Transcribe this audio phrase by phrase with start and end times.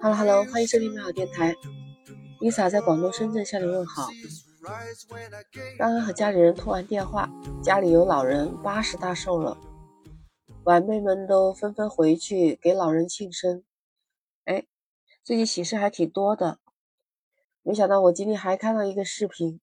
[0.00, 1.54] Hello Hello，欢迎收听美好电台。
[2.40, 4.08] Lisa 在广东深圳向你问好。
[5.78, 7.30] 刚刚和家里人通完电话，
[7.62, 9.58] 家里有老人八十大寿了，
[10.64, 13.62] 晚辈们都纷纷回去给老人庆生。
[14.44, 14.66] 哎，
[15.22, 16.58] 最近喜事还挺多的。
[17.62, 19.60] 没想到我今天还看到一个视频，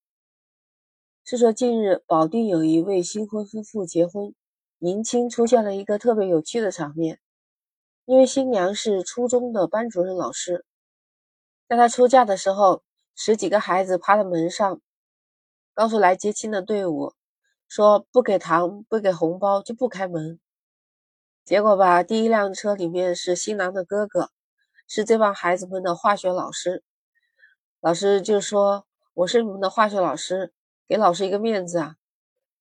[1.23, 4.33] 是说近日保定有一位新婚夫妇结婚，
[4.79, 7.19] 迎亲出现了一个特别有趣的场面。
[8.11, 10.65] 因为新娘是初中的班主任老师，
[11.69, 12.83] 在她出嫁的时候，
[13.15, 14.81] 十几个孩子趴在门上，
[15.73, 17.13] 告诉来接亲的队伍，
[17.69, 20.41] 说不给糖、不给红包就不开门。
[21.45, 24.29] 结果吧，第一辆车里面是新郎的哥哥，
[24.89, 26.83] 是这帮孩子们的化学老师。
[27.79, 30.51] 老师就说：“我是你们的化学老师，
[30.85, 31.95] 给老师一个面子啊。”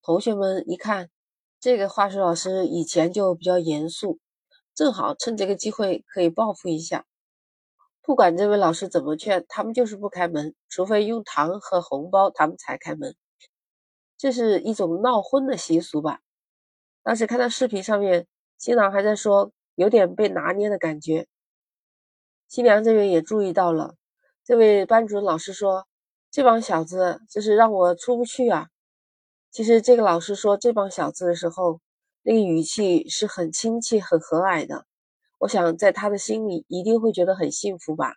[0.01, 1.11] 同学们一看，
[1.59, 4.20] 这个化学老师以前就比较严肃。
[4.74, 7.05] 正好趁这个机会可以报复一下，
[8.01, 13.14] 不管这位老师怎么劝，他们就是不开门，除非用糖和红包，他们才开门。
[14.17, 16.20] 这是一种闹婚的习俗吧？
[17.03, 21.27] 当时看到视频上面，新郎还在说有点被拿捏的感觉。
[22.48, 23.97] 新娘这边也注意到了，
[24.45, 25.86] 这位班主任老师说
[26.30, 28.69] ：“这帮小子就是让我出不去啊。”
[29.50, 31.80] 其实这个老师说这帮小子的时候。
[32.23, 34.85] 那个语气是很亲切、很和蔼的，
[35.39, 38.17] 我想在他的心里一定会觉得很幸福吧。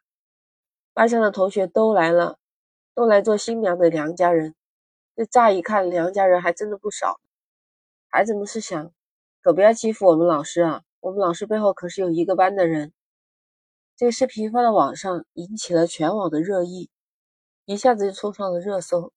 [0.93, 2.37] 班上的同学都来了，
[2.93, 4.55] 都来做新娘的娘家人。
[5.15, 7.19] 这乍一看，娘家人还真的不少。
[8.09, 8.91] 孩子们是想，
[9.41, 10.83] 可不要欺负我们老师啊！
[10.99, 12.93] 我们老师背后可是有一个班的人。
[13.95, 16.89] 这个视频发到网上，引起了全网的热议，
[17.65, 19.13] 一下子就冲上了热搜。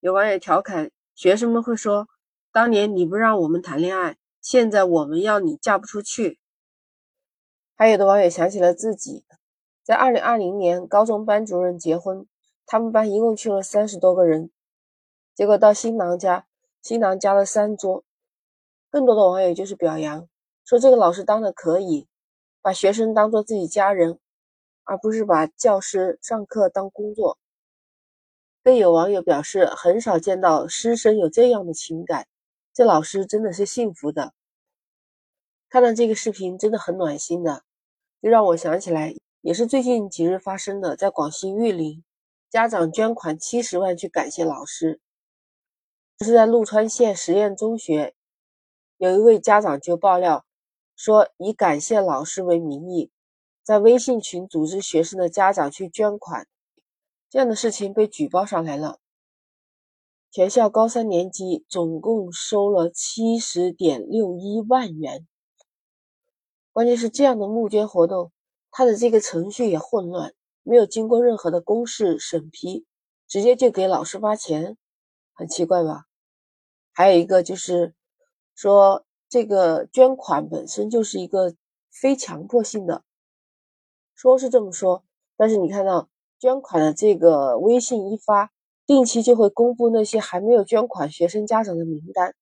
[0.00, 2.08] 有网友调侃，学生们会说。
[2.54, 6.38] 当年你不让我们谈恋爱，现在我们要你嫁不出去。
[7.74, 9.24] 还有的网友想起了自己
[9.82, 12.28] 在二零二零年高中班主任结婚，
[12.64, 14.52] 他们班一共去了三十多个人，
[15.34, 16.46] 结果到新郎家，
[16.80, 18.04] 新郎加了三桌。
[18.88, 20.28] 更多的网友就是表扬，
[20.64, 22.06] 说这个老师当的可以，
[22.62, 24.20] 把学生当做自己家人，
[24.84, 27.36] 而不是把教师上课当工作。
[28.62, 32.28] 更有网友表示，很少见到师生有这样的情感。
[32.74, 34.34] 这老师真的是幸福的，
[35.68, 37.62] 看到这个视频真的很暖心的，
[38.20, 42.02] 就让我想起来，也是最近几日发生的，在广西玉林，
[42.50, 45.00] 家长捐款七十万去感谢老师，
[46.18, 48.16] 就是在陆川县实验中学，
[48.96, 50.44] 有一位家长就爆料
[50.96, 53.12] 说，以感谢老师为名义，
[53.62, 56.48] 在微信群组织学生的家长去捐款，
[57.30, 58.98] 这样的事情被举报上来了。
[60.34, 65.28] 全校高三年级总共收了七十点六一万元。
[66.72, 68.32] 关键是这样的募捐活动，
[68.72, 70.34] 它的这个程序也混乱，
[70.64, 72.84] 没有经过任何的公示审批，
[73.28, 74.76] 直接就给老师发钱，
[75.34, 76.06] 很奇怪吧？
[76.92, 77.94] 还有一个就是
[78.56, 81.54] 说，这个捐款本身就是一个
[81.92, 83.04] 非强迫性的，
[84.16, 85.04] 说是这么说，
[85.36, 86.08] 但是你看到
[86.40, 88.50] 捐款的这个微信一发。
[88.86, 92.34] 定期就会公布那些还没有捐款学生家长的名单，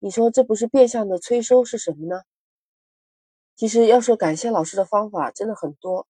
[0.00, 2.22] 你说这不是变相的催收是什么呢？
[3.54, 6.06] 其实要说感谢老师的方法真的很多，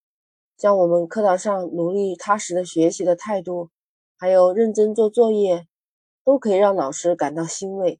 [0.57, 3.69] 像我们课堂上努力踏实的学习的态度，
[4.17, 5.67] 还有认真做作业，
[6.25, 7.99] 都可以让老师感到欣慰。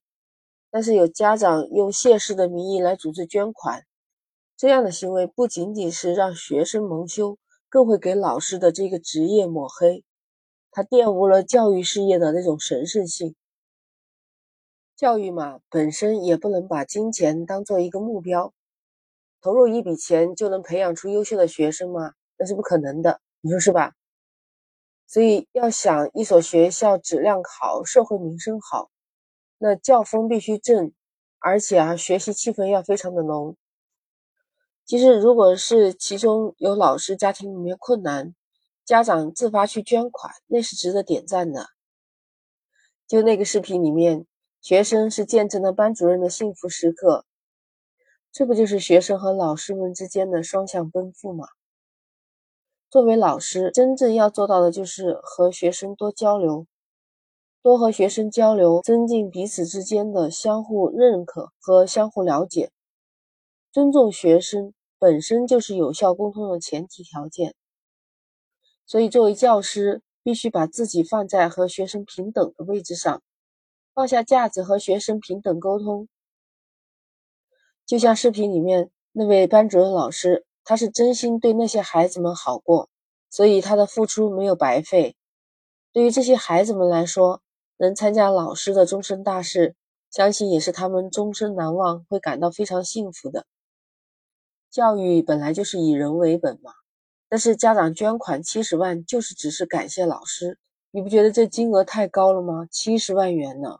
[0.70, 3.86] 但是有家长用谢师的名义来组织捐款，
[4.58, 7.38] 这样的行为不仅仅是让学生蒙羞，
[7.70, 10.04] 更会给老师的这个职业抹黑。
[10.78, 13.36] 他玷污了教育事业的那种神圣性。
[14.96, 18.54] 教育嘛，本身也不能把金钱当做一个目标，
[19.42, 22.14] 投入一笔钱就能培养出优秀的学生吗？
[22.38, 23.94] 那是不可能的，你说是吧？
[25.08, 28.92] 所以要想一所学校质量好、社会名声好，
[29.58, 30.92] 那教风必须正，
[31.40, 33.58] 而且啊，学习气氛要非常的浓。
[34.86, 38.36] 其实，如果是其中有老师家庭里面困难，
[38.88, 41.66] 家长自发去捐款，那是值得点赞的。
[43.06, 44.26] 就那个视频里面，
[44.62, 47.26] 学生是见证了班主任的幸福时刻，
[48.32, 51.50] 这不就是学生和老师们之间的双向奔赴吗？
[52.90, 56.66] 作为老师，真正要做到的就是和学生多交流，
[57.62, 62.72] 多和学生交流，增进彼此之间的相互认可和相互了解。
[63.74, 67.54] 尊重学生本身就是有效沟通的前提条件。
[68.88, 73.22] 所以，作为教师，必须把自己放在和学生平等的位置上，
[73.94, 76.08] 放下架子和学生平等沟通。
[77.86, 82.90] 就像视频里面那位班主任老师，他是真心对那些孩子们好过，
[83.30, 85.16] 所以他的付出没有白费。
[85.92, 87.42] 对于这些孩子们来说，
[87.78, 89.76] 能参加老师的终身大事，
[90.10, 93.46] 相信也是他们终身难忘，会感到非常幸福的。
[94.70, 96.74] 教育本来就是以人为本嘛，
[97.30, 100.58] 但是家长捐款七十万，就是只是感谢老师，
[100.92, 102.68] 你不觉得这金额太高了吗？
[102.72, 103.80] 七十万元呢，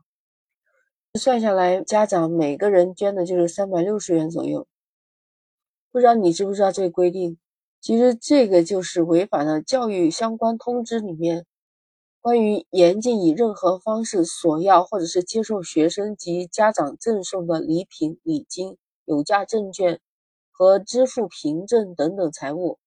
[1.14, 4.68] 算下来，家长每个人捐的就是三百六十元左右。
[5.92, 7.38] 不知道你知不知道这个规定？
[7.80, 11.46] 其实这个就是违反了教育相关通知里面
[12.20, 20.00] 关于严禁以任何方式索要或者是接受学生及家长赠送的礼品、礼金、有价证券。
[20.60, 22.80] 和支付凭证等等财物，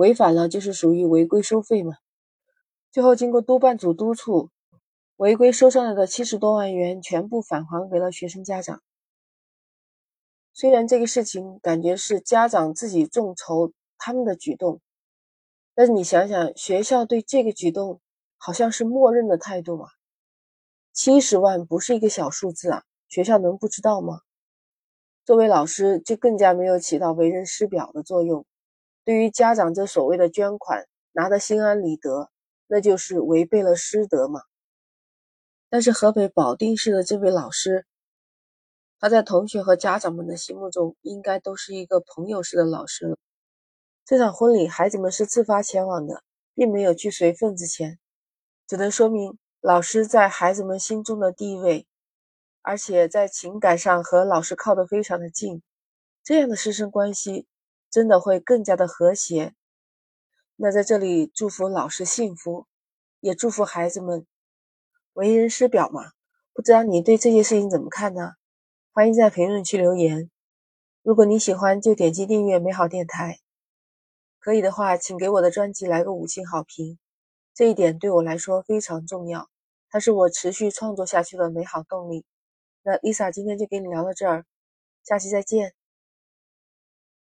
[0.00, 1.92] 违反了就是属于违规收费嘛。
[2.90, 4.48] 最后经过督办组督促，
[5.16, 8.80] 违规收上来的七十多万元全部返还给了学生家长。
[10.54, 14.80] 虽然这个事情感觉是家长自己众筹他们的举动，
[15.74, 18.00] 但是你想想，学校对这个举动
[18.38, 19.86] 好像是默认的态度嘛。
[20.94, 24.20] 七十万不是一个小数字啊，学校能不知道吗？
[25.26, 28.46] 作为老师，就更加没有起到为人师表的作用。
[29.10, 32.30] 对于家长这所谓的捐款，拿得心安理得，
[32.68, 34.42] 那就是违背了师德嘛。
[35.68, 37.86] 但是河北保定市的这位老师，
[39.00, 43.18] 他在同学和家长们的心目中，应该都是一个朋友式的老师了。
[44.04, 46.22] 这场婚礼，孩子们是自发前往的，
[46.54, 47.98] 并没有去随份子钱，
[48.68, 51.84] 只能说明老师在孩子们心中的地位。
[52.62, 55.64] 而且在情感上和老师靠得非常的近，
[56.22, 57.48] 这样的师生关系
[57.90, 59.54] 真的会更加的和谐。
[60.56, 62.66] 那在这里祝福老师幸福，
[63.20, 64.26] 也祝福孩子们
[65.14, 66.12] 为人师表嘛。
[66.52, 68.34] 不知道你对这件事情怎么看呢？
[68.92, 70.30] 欢迎在评论区留言。
[71.02, 73.38] 如果你喜欢，就点击订阅美好电台。
[74.38, 76.98] 可以的话，请给我的专辑来个五星好评，
[77.54, 79.48] 这一点对我来说非常重要，
[79.88, 82.24] 它是我持续创作下去的美好动力。
[82.82, 84.44] 那 Lisa 今天就跟你聊到这儿，
[85.04, 85.79] 下期再见。